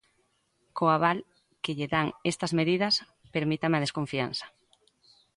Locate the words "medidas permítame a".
2.59-3.83